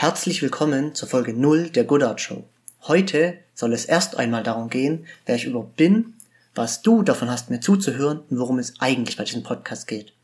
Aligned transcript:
Herzlich 0.00 0.40
willkommen 0.40 0.94
zur 0.94 1.10
Folge 1.10 1.34
0 1.34 1.68
der 1.68 1.84
Goodart 1.84 2.22
Show. 2.22 2.44
Heute 2.88 3.36
soll 3.52 3.74
es 3.74 3.84
erst 3.84 4.16
einmal 4.16 4.42
darum 4.42 4.70
gehen, 4.70 5.04
wer 5.26 5.34
ich 5.34 5.44
überhaupt 5.44 5.76
bin, 5.76 6.14
was 6.54 6.80
du 6.80 7.02
davon 7.02 7.30
hast, 7.30 7.50
mir 7.50 7.60
zuzuhören 7.60 8.20
und 8.30 8.38
worum 8.38 8.58
es 8.58 8.80
eigentlich 8.80 9.18
bei 9.18 9.24
diesem 9.24 9.42
Podcast 9.42 9.86
geht. 9.86 10.14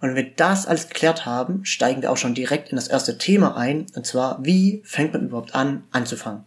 Und 0.00 0.08
wenn 0.08 0.16
wir 0.16 0.32
das 0.34 0.66
alles 0.66 0.88
geklärt 0.88 1.26
haben, 1.26 1.64
steigen 1.64 2.02
wir 2.02 2.10
auch 2.10 2.16
schon 2.16 2.34
direkt 2.34 2.70
in 2.70 2.76
das 2.76 2.88
erste 2.88 3.18
Thema 3.18 3.56
ein, 3.56 3.86
und 3.94 4.04
zwar, 4.04 4.44
wie 4.44 4.82
fängt 4.84 5.12
man 5.12 5.28
überhaupt 5.28 5.54
an, 5.54 5.84
anzufangen. 5.92 6.42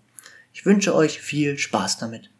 Ich 0.52 0.66
wünsche 0.66 0.94
euch 0.94 1.22
viel 1.22 1.58
Spaß 1.58 2.00
damit. 2.00 2.32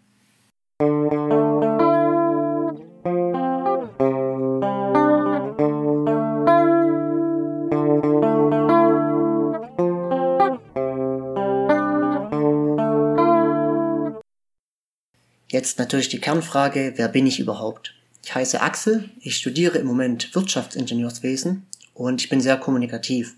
Jetzt 15.52 15.80
natürlich 15.80 16.08
die 16.08 16.22
Kernfrage, 16.22 16.94
wer 16.96 17.10
bin 17.10 17.28
ich 17.28 17.42
überhaupt? 17.42 17.94
Ich 18.24 18.34
heiße 18.34 18.62
Axel, 18.62 19.10
ich 19.20 19.36
studiere 19.36 19.80
im 19.80 19.86
Moment 19.86 20.34
Wirtschaftsingenieurswesen 20.34 21.66
und 21.94 22.22
ich 22.22 22.30
bin 22.30 22.40
sehr 22.40 22.56
kommunikativ. 22.56 23.36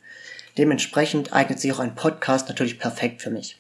Dementsprechend 0.56 1.34
eignet 1.34 1.60
sich 1.60 1.74
auch 1.74 1.80
ein 1.80 1.96
Podcast 1.96 2.50
natürlich 2.50 2.78
perfekt 2.78 3.24
für 3.24 3.32
mich. 3.32 3.58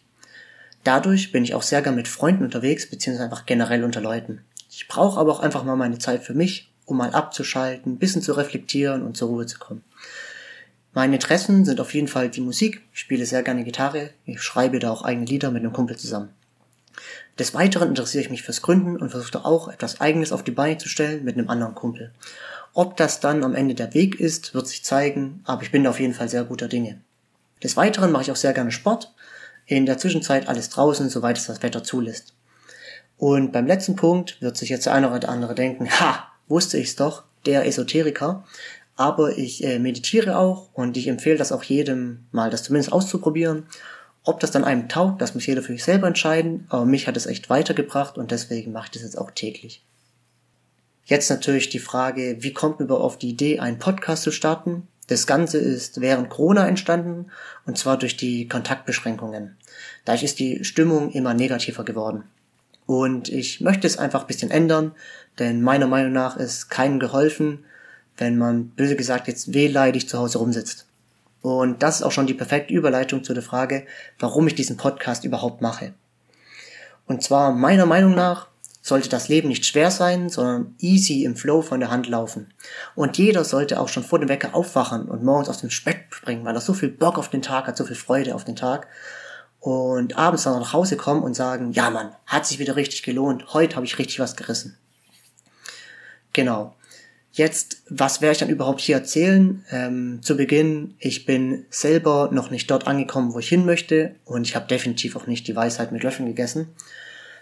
Dadurch 0.83 1.31
bin 1.31 1.43
ich 1.43 1.55
auch 1.55 1.63
sehr 1.63 1.81
gern 1.81 1.95
mit 1.95 2.07
Freunden 2.07 2.43
unterwegs, 2.43 2.87
beziehungsweise 2.87 3.23
einfach 3.23 3.47
generell 3.47 3.83
unter 3.83 4.01
Leuten. 4.01 4.41
Ich 4.69 4.87
brauche 4.87 5.19
aber 5.19 5.31
auch 5.31 5.39
einfach 5.39 5.63
mal 5.63 5.75
meine 5.75 5.97
Zeit 5.97 6.21
für 6.21 6.35
mich, 6.35 6.71
um 6.85 6.97
mal 6.97 7.09
abzuschalten, 7.09 7.93
ein 7.93 7.97
bisschen 7.97 8.21
zu 8.21 8.33
reflektieren 8.33 9.01
und 9.01 9.17
zur 9.17 9.29
Ruhe 9.29 9.47
zu 9.47 9.57
kommen. 9.57 9.83
Meine 10.93 11.15
Interessen 11.15 11.65
sind 11.65 11.81
auf 11.81 11.95
jeden 11.95 12.07
Fall 12.07 12.29
die 12.29 12.41
Musik, 12.41 12.83
ich 12.93 12.99
spiele 12.99 13.25
sehr 13.25 13.41
gerne 13.41 13.63
Gitarre, 13.63 14.11
ich 14.27 14.43
schreibe 14.43 14.77
da 14.77 14.91
auch 14.91 15.01
eigene 15.01 15.25
Lieder 15.25 15.49
mit 15.49 15.63
einem 15.63 15.73
Kumpel 15.73 15.97
zusammen. 15.97 16.29
Des 17.39 17.55
Weiteren 17.55 17.89
interessiere 17.89 18.23
ich 18.23 18.29
mich 18.29 18.43
fürs 18.43 18.61
Gründen 18.61 18.97
und 18.97 19.09
versuche 19.09 19.43
auch 19.43 19.67
etwas 19.67 19.99
Eigenes 19.99 20.31
auf 20.31 20.43
die 20.43 20.51
Beine 20.51 20.77
zu 20.77 20.87
stellen 20.87 21.23
mit 21.23 21.35
einem 21.35 21.49
anderen 21.49 21.73
Kumpel. 21.73 22.11
Ob 22.73 22.95
das 22.97 23.19
dann 23.19 23.43
am 23.43 23.55
Ende 23.55 23.73
der 23.73 23.93
Weg 23.93 24.19
ist, 24.19 24.53
wird 24.53 24.67
sich 24.67 24.83
zeigen, 24.83 25.41
aber 25.43 25.63
ich 25.63 25.71
bin 25.71 25.83
da 25.83 25.89
auf 25.89 25.99
jeden 25.99 26.13
Fall 26.13 26.29
sehr 26.29 26.43
guter 26.43 26.67
Dinge. 26.67 27.01
Des 27.63 27.75
Weiteren 27.75 28.11
mache 28.11 28.23
ich 28.23 28.31
auch 28.31 28.35
sehr 28.35 28.53
gerne 28.53 28.71
Sport. 28.71 29.13
In 29.65 29.85
der 29.85 29.97
Zwischenzeit 29.97 30.47
alles 30.47 30.69
draußen, 30.69 31.09
soweit 31.09 31.37
es 31.37 31.47
das 31.47 31.63
Wetter 31.63 31.83
zulässt. 31.83 32.33
Und 33.17 33.51
beim 33.51 33.65
letzten 33.65 33.95
Punkt 33.95 34.41
wird 34.41 34.57
sich 34.57 34.69
jetzt 34.69 34.85
der 34.85 34.93
eine 34.93 35.11
oder 35.11 35.29
andere 35.29 35.55
denken, 35.55 35.89
ha, 35.89 36.27
wusste 36.47 36.77
ich's 36.77 36.95
doch, 36.95 37.23
der 37.45 37.65
Esoteriker. 37.65 38.43
Aber 38.95 39.37
ich 39.37 39.63
äh, 39.63 39.79
meditiere 39.79 40.37
auch 40.37 40.69
und 40.73 40.97
ich 40.97 41.07
empfehle 41.07 41.37
das 41.37 41.51
auch 41.51 41.63
jedem 41.63 42.25
mal, 42.31 42.51
das 42.51 42.63
zumindest 42.63 42.91
auszuprobieren 42.91 43.65
ob 44.23 44.39
das 44.39 44.51
dann 44.51 44.63
einem 44.63 44.87
taugt, 44.87 45.21
das 45.21 45.35
muss 45.35 45.45
jeder 45.45 45.61
für 45.61 45.73
sich 45.73 45.83
selber 45.83 46.07
entscheiden, 46.07 46.65
aber 46.69 46.85
mich 46.85 47.07
hat 47.07 47.17
es 47.17 47.25
echt 47.25 47.49
weitergebracht 47.49 48.17
und 48.17 48.31
deswegen 48.31 48.71
mache 48.71 48.85
ich 48.85 48.91
das 48.91 49.01
jetzt 49.01 49.17
auch 49.17 49.31
täglich. 49.31 49.83
Jetzt 51.05 51.29
natürlich 51.29 51.69
die 51.69 51.79
Frage, 51.79 52.37
wie 52.39 52.53
kommt 52.53 52.79
man 52.79 52.87
überhaupt 52.87 53.03
auf 53.03 53.17
die 53.17 53.29
Idee, 53.29 53.59
einen 53.59 53.79
Podcast 53.79 54.23
zu 54.23 54.31
starten? 54.31 54.87
Das 55.07 55.27
Ganze 55.27 55.57
ist 55.57 55.99
während 55.99 56.29
Corona 56.29 56.65
entstanden 56.65 57.29
und 57.65 57.77
zwar 57.77 57.97
durch 57.97 58.15
die 58.15 58.47
Kontaktbeschränkungen. 58.47 59.57
Dadurch 60.05 60.23
ist 60.23 60.39
die 60.39 60.63
Stimmung 60.63 61.11
immer 61.11 61.33
negativer 61.33 61.83
geworden. 61.83 62.23
Und 62.85 63.27
ich 63.27 63.59
möchte 63.59 63.87
es 63.87 63.97
einfach 63.97 64.21
ein 64.21 64.27
bisschen 64.27 64.51
ändern, 64.51 64.93
denn 65.39 65.61
meiner 65.61 65.87
Meinung 65.87 66.13
nach 66.13 66.37
ist 66.37 66.69
keinem 66.69 66.99
geholfen, 66.99 67.65
wenn 68.17 68.37
man, 68.37 68.69
böse 68.69 68.95
gesagt, 68.95 69.27
jetzt 69.27 69.53
wehleidig 69.53 70.07
zu 70.07 70.17
Hause 70.19 70.37
rumsitzt. 70.37 70.85
Und 71.43 71.83
das 71.83 71.97
ist 71.97 72.03
auch 72.03 72.11
schon 72.13 72.25
die 72.25 72.33
perfekte 72.33 72.73
Überleitung 72.73 73.25
zu 73.25 73.33
der 73.33 73.43
Frage, 73.43 73.85
warum 74.17 74.47
ich 74.47 74.55
diesen 74.55 74.77
Podcast 74.77 75.25
überhaupt 75.25 75.61
mache. 75.61 75.93
Und 77.05 77.21
zwar 77.21 77.51
meiner 77.51 77.85
Meinung 77.85 78.15
nach 78.15 78.47
sollte 78.81 79.09
das 79.09 79.27
Leben 79.27 79.49
nicht 79.49 79.65
schwer 79.65 79.91
sein, 79.91 80.29
sondern 80.29 80.73
easy 80.79 81.25
im 81.25 81.35
Flow 81.35 81.61
von 81.61 81.81
der 81.81 81.91
Hand 81.91 82.07
laufen. 82.07 82.53
Und 82.95 83.17
jeder 83.17 83.43
sollte 83.43 83.81
auch 83.81 83.89
schon 83.89 84.05
vor 84.05 84.19
dem 84.19 84.29
Wecker 84.29 84.55
aufwachen 84.55 85.09
und 85.09 85.21
morgens 85.21 85.49
aus 85.49 85.59
dem 85.59 85.69
Bett 85.83 86.05
springen, 86.11 86.45
weil 86.45 86.55
er 86.55 86.61
so 86.61 86.73
viel 86.73 86.87
Bock 86.87 87.17
auf 87.17 87.29
den 87.29 87.41
Tag 87.41 87.67
hat, 87.67 87.75
so 87.75 87.83
viel 87.83 87.97
Freude 87.97 88.35
auf 88.35 88.45
den 88.45 88.55
Tag. 88.55 88.87
Und 89.59 90.17
abends 90.17 90.43
dann 90.43 90.57
nach 90.57 90.71
Hause 90.71 90.95
kommen 90.95 91.23
und 91.23 91.33
sagen, 91.33 91.73
ja 91.73 91.89
Mann, 91.89 92.15
hat 92.25 92.45
sich 92.45 92.59
wieder 92.59 92.77
richtig 92.77 93.03
gelohnt, 93.03 93.53
heute 93.53 93.75
habe 93.75 93.85
ich 93.85 93.99
richtig 93.99 94.19
was 94.19 94.37
gerissen. 94.37 94.77
Genau. 96.31 96.73
Jetzt, 97.35 97.81
was 97.89 98.21
werde 98.21 98.33
ich 98.33 98.37
dann 98.37 98.49
überhaupt 98.49 98.79
hier 98.79 98.95
erzählen? 98.95 99.65
Ähm, 99.71 100.19
zu 100.21 100.37
Beginn, 100.37 100.93
ich 100.99 101.25
bin 101.25 101.65
selber 101.71 102.29
noch 102.31 102.51
nicht 102.51 102.69
dort 102.69 102.85
angekommen, 102.85 103.33
wo 103.33 103.39
ich 103.39 103.49
hin 103.49 103.65
möchte 103.65 104.13
und 104.23 104.47
ich 104.47 104.55
habe 104.55 104.67
definitiv 104.67 105.15
auch 105.15 105.25
nicht 105.25 105.47
die 105.47 105.55
Weisheit 105.55 105.91
mit 105.91 106.03
Löffeln 106.03 106.27
gegessen. 106.27 106.67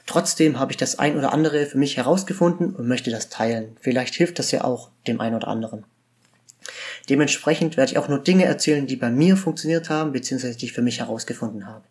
Trotzdem 0.06 0.60
habe 0.60 0.72
ich 0.72 0.78
das 0.78 0.98
ein 0.98 1.18
oder 1.18 1.34
andere 1.34 1.66
für 1.66 1.78
mich 1.78 1.98
herausgefunden 1.98 2.74
und 2.74 2.88
möchte 2.88 3.12
das 3.12 3.28
teilen. 3.28 3.76
Vielleicht 3.82 4.16
hilft 4.16 4.40
das 4.40 4.52
ja 4.52 4.64
auch 4.64 4.92
dem 5.08 5.20
einen 5.20 5.36
oder 5.36 5.50
anderen. 5.50 5.84
Dementsprechend 7.10 7.76
werde 7.76 7.92
ich 7.92 7.98
auch 7.98 8.08
nur 8.08 8.20
Dinge 8.20 8.46
erzählen, 8.46 8.88
die 8.88 8.96
bei 8.96 9.10
mir 9.10 9.36
funktioniert 9.36 9.90
haben, 9.90 10.14
beziehungsweise 10.14 10.58
die 10.58 10.68
ich 10.68 10.74
für 10.74 10.82
mich 10.82 11.00
herausgefunden 11.00 11.68
habe. 11.68 11.84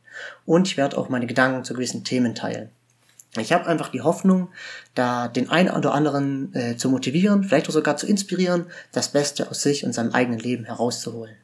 Und 0.46 0.68
ich 0.68 0.78
werde 0.78 0.96
auch 0.96 1.10
meine 1.10 1.26
Gedanken 1.26 1.64
zu 1.64 1.74
gewissen 1.74 2.02
Themen 2.02 2.34
teilen. 2.34 2.70
Ich 3.36 3.52
habe 3.52 3.66
einfach 3.66 3.88
die 3.88 4.02
Hoffnung, 4.02 4.48
da 4.94 5.28
den 5.28 5.50
einen 5.50 5.70
oder 5.70 5.94
anderen 5.94 6.52
äh, 6.54 6.76
zu 6.76 6.88
motivieren, 6.88 7.44
vielleicht 7.44 7.68
auch 7.68 7.72
sogar 7.72 7.96
zu 7.96 8.06
inspirieren, 8.06 8.66
das 8.90 9.10
Beste 9.10 9.50
aus 9.50 9.62
sich 9.62 9.84
und 9.84 9.92
seinem 9.92 10.12
eigenen 10.12 10.40
Leben 10.40 10.64
herauszuholen. 10.64 11.36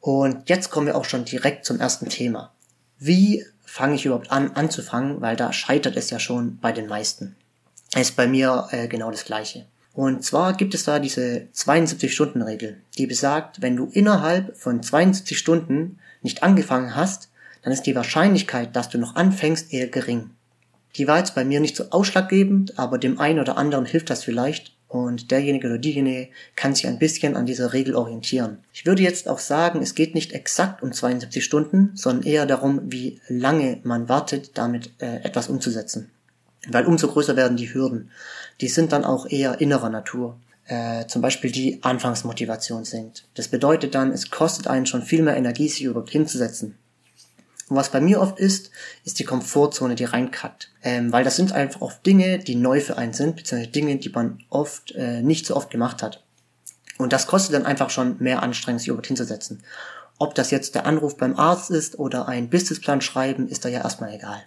Und 0.00 0.48
jetzt 0.48 0.70
kommen 0.70 0.86
wir 0.86 0.96
auch 0.96 1.04
schon 1.04 1.24
direkt 1.24 1.64
zum 1.64 1.78
ersten 1.78 2.08
Thema. 2.08 2.52
Wie 2.98 3.44
fange 3.64 3.94
ich 3.94 4.06
überhaupt 4.06 4.32
an, 4.32 4.52
anzufangen, 4.52 5.20
weil 5.20 5.36
da 5.36 5.52
scheitert 5.52 5.96
es 5.96 6.10
ja 6.10 6.18
schon 6.18 6.58
bei 6.58 6.72
den 6.72 6.88
meisten. 6.88 7.36
Ist 7.94 8.16
bei 8.16 8.26
mir 8.26 8.66
äh, 8.72 8.88
genau 8.88 9.10
das 9.12 9.24
gleiche. 9.24 9.66
Und 9.92 10.24
zwar 10.24 10.54
gibt 10.54 10.74
es 10.74 10.84
da 10.84 10.98
diese 10.98 11.48
72-Stunden-Regel, 11.54 12.80
die 12.98 13.06
besagt, 13.06 13.62
wenn 13.62 13.76
du 13.76 13.86
innerhalb 13.92 14.56
von 14.56 14.82
72 14.82 15.38
Stunden 15.38 15.98
nicht 16.22 16.42
angefangen 16.42 16.96
hast, 16.96 17.30
dann 17.62 17.72
ist 17.72 17.82
die 17.82 17.94
Wahrscheinlichkeit, 17.94 18.74
dass 18.74 18.88
du 18.88 18.98
noch 18.98 19.16
anfängst, 19.16 19.72
eher 19.72 19.88
gering. 19.88 20.30
Die 20.96 21.06
war 21.06 21.18
jetzt 21.18 21.34
bei 21.34 21.44
mir 21.44 21.60
nicht 21.60 21.76
so 21.76 21.84
ausschlaggebend, 21.90 22.78
aber 22.78 22.98
dem 22.98 23.20
einen 23.20 23.40
oder 23.40 23.56
anderen 23.56 23.86
hilft 23.86 24.10
das 24.10 24.24
vielleicht 24.24 24.72
und 24.90 25.30
derjenige 25.30 25.68
oder 25.68 25.78
diejenige 25.78 26.30
kann 26.56 26.74
sich 26.74 26.88
ein 26.88 26.98
bisschen 26.98 27.36
an 27.36 27.46
dieser 27.46 27.72
Regel 27.72 27.94
orientieren. 27.94 28.58
Ich 28.72 28.86
würde 28.86 29.02
jetzt 29.02 29.28
auch 29.28 29.38
sagen, 29.38 29.82
es 29.82 29.94
geht 29.94 30.16
nicht 30.16 30.32
exakt 30.32 30.82
um 30.82 30.92
72 30.92 31.44
Stunden, 31.44 31.92
sondern 31.94 32.26
eher 32.26 32.44
darum, 32.44 32.80
wie 32.90 33.20
lange 33.28 33.78
man 33.84 34.08
wartet, 34.08 34.58
damit 34.58 34.90
äh, 34.98 35.22
etwas 35.22 35.48
umzusetzen. 35.48 36.10
Weil 36.68 36.86
umso 36.86 37.06
größer 37.06 37.36
werden 37.36 37.56
die 37.56 37.72
Hürden. 37.72 38.10
Die 38.60 38.68
sind 38.68 38.90
dann 38.90 39.04
auch 39.04 39.26
eher 39.30 39.60
innerer 39.60 39.90
Natur. 39.90 40.36
Äh, 40.66 41.06
zum 41.06 41.22
Beispiel 41.22 41.52
die 41.52 41.78
Anfangsmotivation 41.82 42.84
sinkt. 42.84 43.24
Das 43.34 43.46
bedeutet 43.46 43.94
dann, 43.94 44.10
es 44.10 44.30
kostet 44.30 44.66
einen 44.66 44.86
schon 44.86 45.02
viel 45.02 45.22
mehr 45.22 45.36
Energie, 45.36 45.68
sich 45.68 45.84
überhaupt 45.84 46.10
hinzusetzen. 46.10 46.76
Und 47.70 47.76
was 47.76 47.90
bei 47.90 48.00
mir 48.00 48.20
oft 48.20 48.38
ist, 48.40 48.70
ist 49.04 49.20
die 49.20 49.24
Komfortzone, 49.24 49.94
die 49.94 50.04
reinkackt. 50.04 50.72
Ähm, 50.82 51.12
weil 51.12 51.22
das 51.22 51.36
sind 51.36 51.52
einfach 51.52 51.80
oft 51.80 52.04
Dinge, 52.04 52.40
die 52.40 52.56
neu 52.56 52.80
für 52.80 52.98
einen 52.98 53.12
sind, 53.12 53.36
beziehungsweise 53.36 53.70
Dinge, 53.70 53.96
die 53.96 54.08
man 54.08 54.40
oft 54.50 54.90
äh, 54.96 55.22
nicht 55.22 55.46
so 55.46 55.54
oft 55.56 55.70
gemacht 55.70 56.02
hat. 56.02 56.24
Und 56.98 57.12
das 57.12 57.28
kostet 57.28 57.54
dann 57.54 57.66
einfach 57.66 57.88
schon 57.88 58.16
mehr 58.18 58.42
Anstrengung, 58.42 58.80
sich 58.80 58.88
überhaupt 58.88 59.06
hinzusetzen. 59.06 59.62
Ob 60.18 60.34
das 60.34 60.50
jetzt 60.50 60.74
der 60.74 60.84
Anruf 60.84 61.16
beim 61.16 61.38
Arzt 61.38 61.70
ist 61.70 61.98
oder 61.98 62.28
ein 62.28 62.50
Businessplan 62.50 63.00
schreiben, 63.00 63.48
ist 63.48 63.64
da 63.64 63.68
ja 63.68 63.82
erstmal 63.82 64.12
egal. 64.12 64.42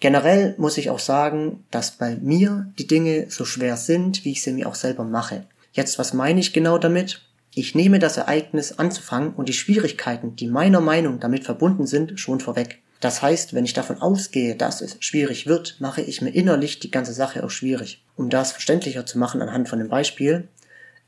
Generell 0.00 0.54
muss 0.58 0.76
ich 0.76 0.90
auch 0.90 0.98
sagen, 0.98 1.64
dass 1.70 1.92
bei 1.92 2.16
mir 2.16 2.72
die 2.78 2.86
Dinge 2.86 3.26
so 3.30 3.44
schwer 3.44 3.76
sind, 3.76 4.24
wie 4.24 4.32
ich 4.32 4.42
sie 4.42 4.52
mir 4.52 4.68
auch 4.68 4.74
selber 4.74 5.04
mache. 5.04 5.46
Jetzt, 5.72 6.00
was 6.00 6.14
meine 6.14 6.40
ich 6.40 6.52
genau 6.52 6.78
damit? 6.78 7.22
Ich 7.54 7.74
nehme 7.74 7.98
das 7.98 8.16
Ereignis 8.16 8.78
anzufangen 8.78 9.34
und 9.34 9.48
die 9.48 9.54
Schwierigkeiten, 9.54 10.36
die 10.36 10.46
meiner 10.46 10.80
Meinung 10.80 11.18
damit 11.18 11.44
verbunden 11.44 11.86
sind, 11.86 12.20
schon 12.20 12.40
vorweg. 12.40 12.80
Das 13.00 13.22
heißt, 13.22 13.54
wenn 13.54 13.64
ich 13.64 13.72
davon 13.72 14.00
ausgehe, 14.00 14.54
dass 14.54 14.82
es 14.82 14.96
schwierig 15.00 15.46
wird, 15.46 15.76
mache 15.80 16.02
ich 16.02 16.20
mir 16.20 16.30
innerlich 16.30 16.78
die 16.78 16.90
ganze 16.90 17.12
Sache 17.12 17.42
auch 17.42 17.50
schwierig. 17.50 18.04
Um 18.14 18.28
das 18.28 18.52
verständlicher 18.52 19.06
zu 19.06 19.18
machen 19.18 19.40
anhand 19.40 19.68
von 19.68 19.78
dem 19.78 19.88
Beispiel, 19.88 20.48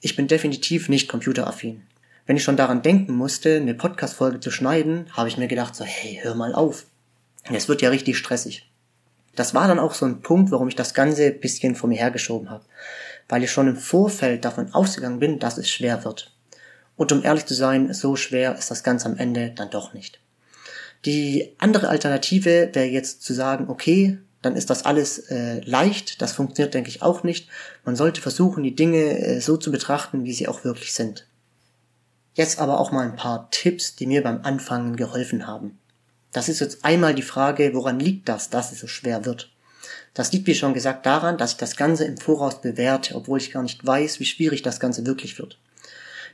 ich 0.00 0.16
bin 0.16 0.26
definitiv 0.26 0.88
nicht 0.88 1.08
computeraffin. 1.08 1.82
Wenn 2.26 2.36
ich 2.36 2.42
schon 2.42 2.56
daran 2.56 2.82
denken 2.82 3.14
musste, 3.14 3.56
eine 3.56 3.74
Podcast-Folge 3.74 4.40
zu 4.40 4.50
schneiden, 4.50 5.06
habe 5.12 5.28
ich 5.28 5.36
mir 5.36 5.48
gedacht 5.48 5.76
so, 5.76 5.84
hey, 5.84 6.18
hör 6.22 6.34
mal 6.34 6.54
auf. 6.54 6.86
Es 7.52 7.68
wird 7.68 7.82
ja 7.82 7.90
richtig 7.90 8.16
stressig. 8.16 8.68
Das 9.34 9.54
war 9.54 9.68
dann 9.68 9.78
auch 9.78 9.94
so 9.94 10.06
ein 10.06 10.22
Punkt, 10.22 10.50
warum 10.50 10.68
ich 10.68 10.76
das 10.76 10.94
Ganze 10.94 11.30
bisschen 11.30 11.74
vor 11.74 11.88
mir 11.88 11.98
hergeschoben 11.98 12.50
habe. 12.50 12.64
Weil 13.28 13.42
ich 13.42 13.50
schon 13.50 13.68
im 13.68 13.76
Vorfeld 13.76 14.44
davon 14.44 14.72
ausgegangen 14.74 15.18
bin, 15.18 15.38
dass 15.38 15.58
es 15.58 15.70
schwer 15.70 16.04
wird. 16.04 16.31
Und 17.02 17.10
um 17.10 17.24
ehrlich 17.24 17.46
zu 17.46 17.54
sein, 17.54 17.92
so 17.92 18.14
schwer 18.14 18.56
ist 18.56 18.70
das 18.70 18.84
Ganze 18.84 19.06
am 19.06 19.16
Ende 19.16 19.50
dann 19.50 19.70
doch 19.70 19.92
nicht. 19.92 20.20
Die 21.04 21.52
andere 21.58 21.88
Alternative 21.88 22.70
wäre 22.72 22.86
jetzt 22.86 23.24
zu 23.24 23.34
sagen, 23.34 23.68
okay, 23.68 24.18
dann 24.40 24.54
ist 24.54 24.70
das 24.70 24.84
alles 24.84 25.18
äh, 25.18 25.58
leicht. 25.64 26.22
Das 26.22 26.32
funktioniert, 26.32 26.74
denke 26.74 26.90
ich, 26.90 27.02
auch 27.02 27.24
nicht. 27.24 27.48
Man 27.84 27.96
sollte 27.96 28.20
versuchen, 28.20 28.62
die 28.62 28.76
Dinge 28.76 29.18
äh, 29.18 29.40
so 29.40 29.56
zu 29.56 29.72
betrachten, 29.72 30.22
wie 30.22 30.32
sie 30.32 30.46
auch 30.46 30.62
wirklich 30.62 30.94
sind. 30.94 31.26
Jetzt 32.34 32.60
aber 32.60 32.78
auch 32.78 32.92
mal 32.92 33.04
ein 33.04 33.16
paar 33.16 33.50
Tipps, 33.50 33.96
die 33.96 34.06
mir 34.06 34.22
beim 34.22 34.42
Anfangen 34.44 34.94
geholfen 34.94 35.48
haben. 35.48 35.80
Das 36.30 36.48
ist 36.48 36.60
jetzt 36.60 36.84
einmal 36.84 37.16
die 37.16 37.22
Frage, 37.22 37.74
woran 37.74 37.98
liegt 37.98 38.28
das, 38.28 38.48
dass 38.48 38.70
es 38.70 38.78
so 38.78 38.86
schwer 38.86 39.24
wird? 39.24 39.50
Das 40.14 40.30
liegt, 40.30 40.46
wie 40.46 40.54
schon 40.54 40.72
gesagt, 40.72 41.04
daran, 41.04 41.36
dass 41.36 41.50
ich 41.50 41.56
das 41.56 41.74
Ganze 41.74 42.04
im 42.04 42.16
Voraus 42.16 42.60
bewerte, 42.60 43.16
obwohl 43.16 43.40
ich 43.40 43.50
gar 43.50 43.64
nicht 43.64 43.84
weiß, 43.84 44.20
wie 44.20 44.24
schwierig 44.24 44.62
das 44.62 44.78
Ganze 44.78 45.04
wirklich 45.04 45.40
wird. 45.40 45.58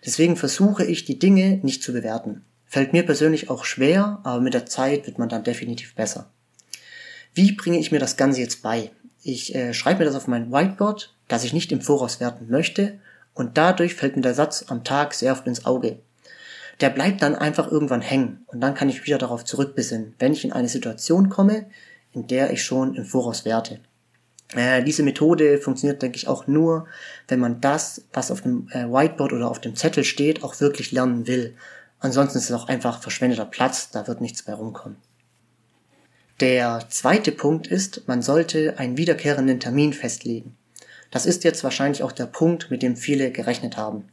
Deswegen 0.04 0.36
versuche 0.36 0.84
ich, 0.84 1.04
die 1.04 1.18
Dinge 1.18 1.60
nicht 1.62 1.82
zu 1.82 1.92
bewerten. 1.92 2.44
Fällt 2.66 2.92
mir 2.92 3.04
persönlich 3.04 3.50
auch 3.50 3.64
schwer, 3.64 4.20
aber 4.24 4.40
mit 4.40 4.54
der 4.54 4.66
Zeit 4.66 5.06
wird 5.06 5.18
man 5.18 5.28
dann 5.28 5.44
definitiv 5.44 5.94
besser. 5.94 6.30
Wie 7.34 7.52
bringe 7.52 7.78
ich 7.78 7.92
mir 7.92 7.98
das 7.98 8.16
Ganze 8.16 8.40
jetzt 8.40 8.62
bei? 8.62 8.90
Ich 9.22 9.54
äh, 9.54 9.74
schreibe 9.74 10.00
mir 10.00 10.04
das 10.04 10.14
auf 10.14 10.26
mein 10.26 10.52
Whiteboard, 10.52 11.14
das 11.28 11.44
ich 11.44 11.52
nicht 11.52 11.72
im 11.72 11.80
Voraus 11.80 12.20
werten 12.20 12.48
möchte, 12.48 12.98
und 13.34 13.56
dadurch 13.56 13.94
fällt 13.94 14.16
mir 14.16 14.22
der 14.22 14.34
Satz 14.34 14.64
am 14.68 14.84
Tag 14.84 15.14
sehr 15.14 15.32
oft 15.32 15.46
ins 15.46 15.64
Auge. 15.64 16.00
Der 16.80 16.90
bleibt 16.90 17.22
dann 17.22 17.34
einfach 17.34 17.70
irgendwann 17.70 18.00
hängen 18.00 18.44
und 18.46 18.60
dann 18.60 18.74
kann 18.74 18.88
ich 18.88 19.04
wieder 19.06 19.18
darauf 19.18 19.44
zurückbesinnen, 19.44 20.14
wenn 20.18 20.32
ich 20.32 20.44
in 20.44 20.52
eine 20.52 20.68
Situation 20.68 21.28
komme, 21.28 21.66
in 22.12 22.26
der 22.26 22.52
ich 22.52 22.64
schon 22.64 22.94
im 22.94 23.04
Voraus 23.04 23.44
werte. 23.44 23.80
Äh, 24.54 24.82
diese 24.82 25.02
Methode 25.02 25.58
funktioniert, 25.58 26.00
denke 26.00 26.16
ich, 26.16 26.28
auch 26.28 26.46
nur, 26.46 26.86
wenn 27.28 27.40
man 27.40 27.60
das, 27.60 28.02
was 28.12 28.30
auf 28.30 28.42
dem 28.42 28.68
äh, 28.70 28.84
Whiteboard 28.84 29.32
oder 29.32 29.50
auf 29.50 29.60
dem 29.60 29.76
Zettel 29.76 30.04
steht, 30.04 30.42
auch 30.42 30.60
wirklich 30.60 30.92
lernen 30.92 31.26
will. 31.26 31.54
Ansonsten 32.00 32.38
ist 32.38 32.50
es 32.50 32.56
auch 32.56 32.68
einfach 32.68 33.02
verschwendeter 33.02 33.44
Platz, 33.44 33.90
da 33.90 34.06
wird 34.06 34.20
nichts 34.20 34.46
mehr 34.46 34.56
rumkommen. 34.56 34.96
Der 36.40 36.84
zweite 36.88 37.32
Punkt 37.32 37.66
ist, 37.66 38.06
man 38.06 38.22
sollte 38.22 38.78
einen 38.78 38.96
wiederkehrenden 38.96 39.58
Termin 39.58 39.92
festlegen. 39.92 40.56
Das 41.10 41.26
ist 41.26 41.42
jetzt 41.42 41.64
wahrscheinlich 41.64 42.02
auch 42.02 42.12
der 42.12 42.26
Punkt, 42.26 42.70
mit 42.70 42.82
dem 42.82 42.96
viele 42.96 43.32
gerechnet 43.32 43.76
haben. 43.76 44.04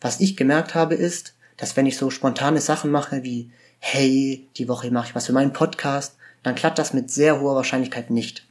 Was 0.00 0.20
ich 0.20 0.36
gemerkt 0.36 0.74
habe 0.74 0.94
ist, 0.94 1.34
dass 1.56 1.76
wenn 1.76 1.86
ich 1.86 1.96
so 1.96 2.10
spontane 2.10 2.60
Sachen 2.60 2.90
mache 2.90 3.22
wie, 3.22 3.50
hey, 3.80 4.46
die 4.56 4.68
Woche 4.68 4.90
mache 4.90 5.08
ich 5.08 5.14
was 5.14 5.26
für 5.26 5.32
meinen 5.32 5.52
Podcast, 5.52 6.16
dann 6.42 6.54
klappt 6.54 6.78
das 6.78 6.92
mit 6.92 7.10
sehr 7.10 7.40
hoher 7.40 7.56
Wahrscheinlichkeit 7.56 8.10
nicht. 8.10 8.46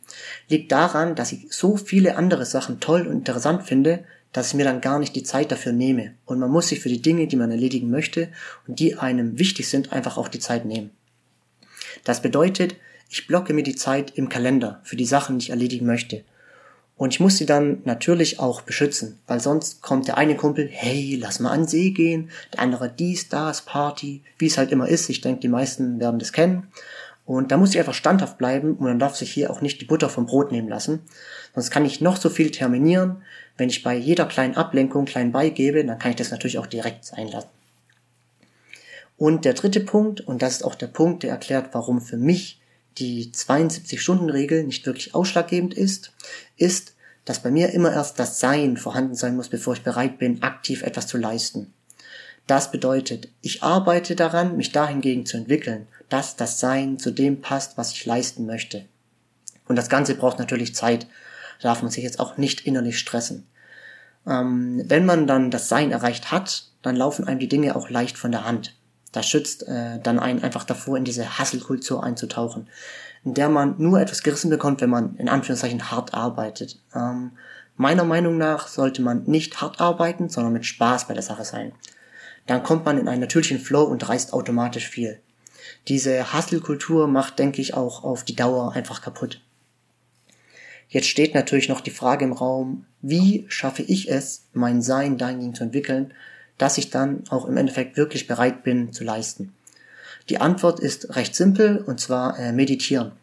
Liegt 0.49 0.71
daran, 0.71 1.15
dass 1.15 1.31
ich 1.31 1.47
so 1.51 1.77
viele 1.77 2.17
andere 2.17 2.45
Sachen 2.45 2.79
toll 2.79 3.07
und 3.07 3.13
interessant 3.17 3.63
finde, 3.63 4.03
dass 4.31 4.47
ich 4.47 4.53
mir 4.55 4.65
dann 4.65 4.81
gar 4.81 4.99
nicht 4.99 5.15
die 5.15 5.23
Zeit 5.23 5.51
dafür 5.51 5.71
nehme. 5.71 6.15
Und 6.25 6.39
man 6.39 6.49
muss 6.49 6.67
sich 6.67 6.79
für 6.79 6.89
die 6.89 7.01
Dinge, 7.01 7.27
die 7.27 7.35
man 7.35 7.51
erledigen 7.51 7.89
möchte 7.89 8.29
und 8.67 8.79
die 8.79 8.97
einem 8.97 9.37
wichtig 9.39 9.69
sind, 9.69 9.93
einfach 9.93 10.17
auch 10.17 10.27
die 10.27 10.39
Zeit 10.39 10.65
nehmen. 10.65 10.89
Das 12.03 12.21
bedeutet, 12.21 12.75
ich 13.09 13.27
blocke 13.27 13.53
mir 13.53 13.63
die 13.63 13.75
Zeit 13.75 14.11
im 14.15 14.27
Kalender 14.27 14.81
für 14.83 14.95
die 14.95 15.05
Sachen, 15.05 15.37
die 15.37 15.45
ich 15.45 15.49
erledigen 15.51 15.85
möchte. 15.85 16.23
Und 16.95 17.13
ich 17.13 17.19
muss 17.19 17.37
sie 17.37 17.45
dann 17.45 17.81
natürlich 17.85 18.39
auch 18.39 18.61
beschützen, 18.61 19.19
weil 19.27 19.39
sonst 19.39 19.81
kommt 19.81 20.07
der 20.07 20.17
eine 20.17 20.35
Kumpel, 20.35 20.67
hey, 20.69 21.17
lass 21.19 21.39
mal 21.39 21.51
an 21.51 21.67
See 21.67 21.91
gehen, 21.91 22.29
der 22.53 22.61
andere 22.61 22.89
dies, 22.89 23.29
das, 23.29 23.63
Party, 23.63 24.23
wie 24.37 24.45
es 24.45 24.57
halt 24.57 24.71
immer 24.71 24.87
ist. 24.87 25.09
Ich 25.09 25.21
denke, 25.21 25.41
die 25.41 25.47
meisten 25.47 25.99
werden 25.99 26.19
das 26.19 26.33
kennen. 26.33 26.67
Und 27.25 27.51
da 27.51 27.57
muss 27.57 27.71
ich 27.71 27.79
einfach 27.79 27.93
standhaft 27.93 28.37
bleiben 28.37 28.75
und 28.75 28.87
dann 28.87 28.99
darf 28.99 29.15
sich 29.15 29.31
hier 29.31 29.49
auch 29.49 29.61
nicht 29.61 29.79
die 29.79 29.85
Butter 29.85 30.09
vom 30.09 30.25
Brot 30.25 30.51
nehmen 30.51 30.67
lassen. 30.67 31.01
Sonst 31.55 31.71
kann 31.71 31.85
ich 31.85 32.01
noch 32.01 32.17
so 32.17 32.29
viel 32.29 32.51
terminieren. 32.51 33.23
Wenn 33.57 33.69
ich 33.69 33.83
bei 33.83 33.95
jeder 33.95 34.25
kleinen 34.25 34.55
Ablenkung 34.55 35.05
klein 35.05 35.31
beigebe, 35.31 35.85
dann 35.85 35.99
kann 35.99 36.11
ich 36.11 36.17
das 36.17 36.31
natürlich 36.31 36.57
auch 36.57 36.67
direkt 36.67 37.05
sein 37.05 37.29
lassen. 37.29 37.49
Und 39.17 39.45
der 39.45 39.53
dritte 39.53 39.79
Punkt, 39.79 40.21
und 40.21 40.41
das 40.41 40.55
ist 40.55 40.63
auch 40.63 40.75
der 40.75 40.87
Punkt, 40.87 41.23
der 41.23 41.31
erklärt, 41.31 41.69
warum 41.71 42.01
für 42.01 42.17
mich 42.17 42.59
die 42.97 43.31
72-Stunden-Regel 43.31 44.63
nicht 44.65 44.85
wirklich 44.85 45.15
ausschlaggebend 45.15 45.73
ist, 45.73 46.11
ist, 46.57 46.93
dass 47.25 47.39
bei 47.39 47.51
mir 47.51 47.71
immer 47.71 47.93
erst 47.93 48.19
das 48.19 48.39
Sein 48.39 48.75
vorhanden 48.75 49.15
sein 49.15 49.35
muss, 49.35 49.49
bevor 49.49 49.73
ich 49.73 49.83
bereit 49.83 50.17
bin, 50.17 50.43
aktiv 50.43 50.83
etwas 50.83 51.07
zu 51.07 51.17
leisten. 51.17 51.73
Das 52.47 52.71
bedeutet, 52.71 53.29
ich 53.41 53.63
arbeite 53.63 54.15
daran, 54.15 54.57
mich 54.57 54.71
dahingegen 54.71 55.25
zu 55.25 55.37
entwickeln, 55.37 55.87
dass 56.09 56.35
das 56.35 56.59
Sein 56.59 56.99
zu 56.99 57.11
dem 57.11 57.41
passt, 57.41 57.77
was 57.77 57.91
ich 57.93 58.05
leisten 58.05 58.45
möchte. 58.45 58.85
Und 59.67 59.77
das 59.77 59.89
Ganze 59.89 60.15
braucht 60.15 60.39
natürlich 60.39 60.75
Zeit. 60.75 61.07
Da 61.61 61.69
darf 61.69 61.81
man 61.81 61.91
sich 61.91 62.03
jetzt 62.03 62.19
auch 62.19 62.37
nicht 62.37 62.65
innerlich 62.67 62.99
stressen. 62.99 63.47
Ähm, 64.27 64.83
wenn 64.87 65.05
man 65.05 65.25
dann 65.25 65.51
das 65.51 65.69
Sein 65.69 65.91
erreicht 65.91 66.31
hat, 66.31 66.65
dann 66.81 66.95
laufen 66.95 67.25
einem 67.25 67.39
die 67.39 67.47
Dinge 67.47 67.75
auch 67.75 67.89
leicht 67.89 68.17
von 68.17 68.31
der 68.31 68.45
Hand. 68.45 68.75
Das 69.13 69.27
schützt 69.27 69.67
äh, 69.67 69.99
dann 70.01 70.19
einen 70.19 70.43
einfach 70.43 70.65
davor, 70.65 70.97
in 70.97 71.05
diese 71.05 71.37
Hasselkultur 71.37 72.03
einzutauchen, 72.03 72.67
in 73.23 73.35
der 73.35 73.47
man 73.47 73.75
nur 73.77 74.01
etwas 74.01 74.23
gerissen 74.23 74.49
bekommt, 74.49 74.81
wenn 74.81 74.89
man 74.89 75.15
in 75.15 75.29
Anführungszeichen 75.29 75.91
hart 75.91 76.13
arbeitet. 76.13 76.79
Ähm, 76.93 77.31
meiner 77.77 78.03
Meinung 78.03 78.37
nach 78.37 78.67
sollte 78.67 79.01
man 79.01 79.23
nicht 79.23 79.61
hart 79.61 79.79
arbeiten, 79.79 80.29
sondern 80.29 80.51
mit 80.51 80.65
Spaß 80.65 81.07
bei 81.07 81.13
der 81.13 81.23
Sache 81.23 81.45
sein. 81.45 81.73
Dann 82.45 82.63
kommt 82.63 82.85
man 82.85 82.97
in 82.97 83.07
einen 83.07 83.21
natürlichen 83.21 83.59
Flow 83.59 83.83
und 83.83 84.07
reißt 84.07 84.33
automatisch 84.33 84.87
viel. 84.87 85.19
Diese 85.87 86.33
Hustle-Kultur 86.33 87.07
macht, 87.07 87.39
denke 87.39 87.61
ich, 87.61 87.73
auch 87.73 88.03
auf 88.03 88.23
die 88.23 88.35
Dauer 88.35 88.73
einfach 88.73 89.01
kaputt. 89.01 89.41
Jetzt 90.89 91.07
steht 91.07 91.33
natürlich 91.33 91.69
noch 91.69 91.81
die 91.81 91.91
Frage 91.91 92.25
im 92.25 92.33
Raum, 92.33 92.85
wie 93.01 93.45
schaffe 93.47 93.81
ich 93.81 94.09
es, 94.11 94.43
mein 94.53 94.81
Sein 94.81 95.17
dahingehend 95.17 95.57
zu 95.57 95.63
entwickeln, 95.63 96.13
dass 96.57 96.77
ich 96.77 96.89
dann 96.89 97.23
auch 97.29 97.45
im 97.45 97.57
Endeffekt 97.57 97.97
wirklich 97.97 98.27
bereit 98.27 98.63
bin 98.63 98.93
zu 98.93 99.03
leisten? 99.03 99.53
Die 100.29 100.39
Antwort 100.39 100.79
ist 100.79 101.15
recht 101.15 101.35
simpel 101.35 101.79
und 101.79 101.99
zwar 101.99 102.37
äh, 102.37 102.51
meditieren. 102.51 103.13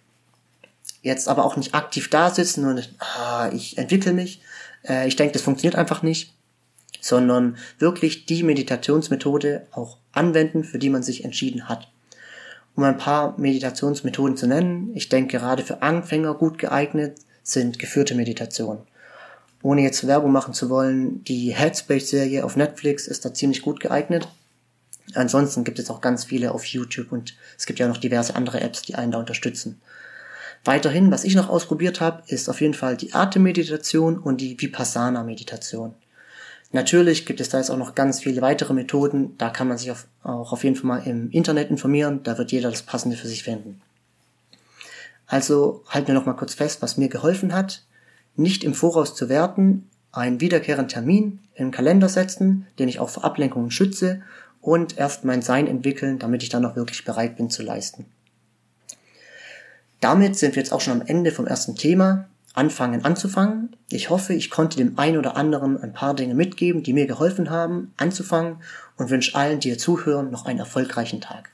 Jetzt 1.03 1.29
aber 1.29 1.45
auch 1.45 1.57
nicht 1.57 1.75
aktiv 1.75 2.11
da 2.11 2.31
sitzen 2.31 2.67
und 2.67 2.93
ah, 2.99 3.51
ich 3.53 3.79
entwickle 3.79 4.13
mich. 4.13 4.43
Äh, 4.87 5.09
ich 5.09 5.17
denke, 5.17 5.33
das 5.33 5.43
funktioniert 5.43 5.77
einfach 5.77 6.03
nicht, 6.03 6.35
sondern 7.01 7.57
wirklich 7.79 8.27
die 8.27 8.43
Meditationsmethode 8.43 9.67
auch 9.73 9.99
anwenden, 10.13 10.65
für 10.65 10.79
die 10.79 10.91
man 10.91 11.03
sich 11.03 11.25
entschieden 11.25 11.69
hat. 11.69 11.89
Um 12.77 12.85
ein 12.85 12.99
paar 12.99 13.39
Meditationsmethoden 13.39 14.37
zu 14.37 14.47
nennen, 14.47 14.91
ich 14.95 15.09
denke 15.09 15.39
gerade 15.39 15.63
für 15.63 15.83
Anfänger 15.83 16.35
gut 16.35 16.59
geeignet 16.59 17.17
sind 17.43 17.79
geführte 17.79 18.15
Meditationen 18.15 18.83
ohne 19.63 19.83
jetzt 19.83 20.07
Werbung 20.07 20.33
machen 20.33 20.55
zu 20.55 20.71
wollen, 20.71 21.23
die 21.25 21.55
Headspace-Serie 21.55 22.45
auf 22.45 22.57
Netflix 22.57 23.07
ist 23.07 23.25
da 23.25 23.35
ziemlich 23.35 23.63
gut 23.63 23.81
geeignet. 23.81 24.29
Ansonsten 25.15 25.65
gibt 25.65 25.79
es 25.79 25.91
auch 25.91 26.01
ganz 26.01 26.25
viele 26.25 26.53
auf 26.53 26.65
YouTube 26.65 27.13
und 27.13 27.35
es 27.59 27.67
gibt 27.67 27.79
ja 27.79 27.89
noch 27.89 27.99
diverse 27.99 28.37
andere 28.37 28.61
Apps, 28.61 28.83
die 28.83 28.95
einen 28.95 29.13
da 29.13 29.19
unterstützen. 29.19 29.81
Weiterhin, 30.65 31.11
was 31.11 31.25
ich 31.25 31.35
noch 31.35 31.49
ausprobiert 31.49 32.01
habe, 32.01 32.23
ist 32.27 32.49
auf 32.49 32.61
jeden 32.61 32.75
Fall 32.75 32.97
die 32.97 33.13
Atemmeditation 33.13 34.19
und 34.19 34.41
die 34.41 34.61
Vipassana-Meditation. 34.61 35.95
Natürlich 36.73 37.27
gibt 37.27 37.41
es 37.41 37.49
da 37.49 37.59
jetzt 37.59 37.71
auch 37.71 37.77
noch 37.77 37.95
ganz 37.95 38.21
viele 38.21 38.43
weitere 38.43 38.73
Methoden, 38.73 39.37
da 39.39 39.51
kann 39.51 39.67
man 39.67 39.77
sich 39.77 39.91
auf, 39.91 40.07
auch 40.23 40.53
auf 40.53 40.63
jeden 40.63 40.77
Fall 40.77 40.87
mal 40.87 41.07
im 41.07 41.31
Internet 41.31 41.71
informieren, 41.71 42.23
da 42.23 42.39
wird 42.39 42.53
jeder 42.53 42.71
das 42.71 42.83
Passende 42.83 43.17
für 43.17 43.27
sich 43.27 43.43
finden. 43.43 43.83
Also 45.27 45.83
halten 45.89 46.09
wir 46.09 46.15
noch 46.15 46.27
mal 46.27 46.35
kurz 46.35 46.55
fest, 46.55 46.81
was 46.83 46.97
mir 46.97 47.09
geholfen 47.09 47.53
hat 47.53 47.83
nicht 48.37 48.65
im 48.65 48.75
Voraus 48.75 49.15
zu 49.15 49.29
werten, 49.29 49.89
einen 50.13 50.41
wiederkehrenden 50.41 50.89
Termin 50.89 51.39
im 51.55 51.71
Kalender 51.71 52.09
setzen, 52.09 52.67
den 52.79 52.89
ich 52.89 52.99
auch 52.99 53.11
vor 53.11 53.25
Ablenkungen 53.25 53.71
schütze 53.71 54.23
und 54.61 54.99
erst 54.99 55.25
mein 55.25 55.43
Sein 55.43 55.67
entwickeln, 55.67 56.19
damit 56.19 56.43
ich 56.43 56.49
dann 56.49 56.65
auch 56.65 56.77
wirklich 56.77 57.05
bereit 57.05 57.37
bin 57.37 57.51
zu 57.51 57.63
leisten. 57.63 58.07
Damit 60.01 60.37
sind 60.37 60.57
wir 60.57 60.63
jetzt 60.63 60.73
auch 60.73 60.81
schon 60.81 61.01
am 61.01 61.07
Ende 61.07 61.31
vom 61.31 61.47
ersten 61.47 61.77
Thema. 61.77 62.29
Anfangen 62.53 63.05
anzufangen. 63.05 63.77
Ich 63.89 64.11
hoffe, 64.11 64.35
ich 64.35 64.51
konnte 64.51 64.77
dem 64.77 64.99
einen 64.99 65.19
oder 65.19 65.37
anderen 65.37 65.81
ein 65.81 65.93
paar 65.93 66.15
Dinge 66.15 66.35
mitgeben, 66.35 66.83
die 66.83 66.93
mir 66.93 67.07
geholfen 67.07 67.51
haben, 67.51 67.93
anzufangen 67.97 68.57
und 68.97 69.11
wünsche 69.11 69.37
allen, 69.37 69.61
die 69.61 69.69
hier 69.69 69.79
zuhören, 69.79 70.31
noch 70.31 70.47
einen 70.47 70.59
erfolgreichen 70.59 71.21
Tag. 71.21 71.51